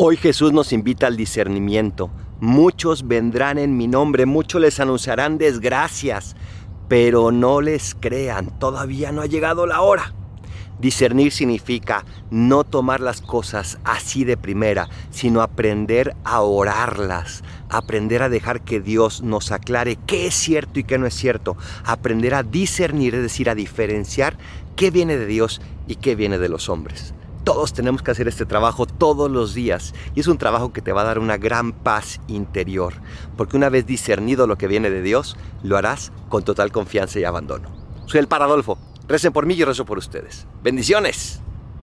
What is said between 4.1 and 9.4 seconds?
muchos les anunciarán desgracias, pero no les crean, todavía no ha